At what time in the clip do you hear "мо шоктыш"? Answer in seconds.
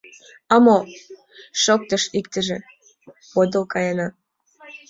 0.65-2.03